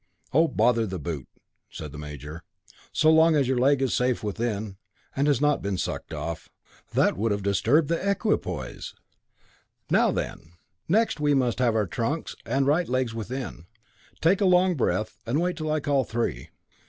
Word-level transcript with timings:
"Oh, 0.33 0.47
bother 0.47 0.87
the 0.87 0.97
boot," 0.97 1.27
said 1.69 1.91
the 1.91 1.99
major, 1.99 2.41
"so 2.91 3.11
long 3.11 3.35
as 3.35 3.47
your 3.47 3.59
leg 3.59 3.83
is 3.83 3.93
safe 3.93 4.23
within, 4.23 4.77
and 5.15 5.27
has 5.27 5.39
not 5.39 5.61
been 5.61 5.77
sucked 5.77 6.11
off. 6.11 6.49
That 6.93 7.15
would 7.17 7.31
have 7.31 7.43
disturbed 7.43 7.87
the 7.87 8.09
equipoise. 8.09 8.95
Now 9.91 10.09
then 10.09 10.53
next 10.87 11.19
we 11.19 11.35
must 11.35 11.59
have 11.59 11.75
our 11.75 11.85
trunks 11.85 12.35
and 12.47 12.65
right 12.65 12.89
legs 12.89 13.13
within. 13.13 13.67
Take 14.21 14.41
a 14.41 14.45
long 14.45 14.73
breath, 14.73 15.19
and 15.27 15.39
wait 15.39 15.55
till 15.55 15.71
I 15.71 15.79
call 15.79 16.03
'three.'" 16.03 16.49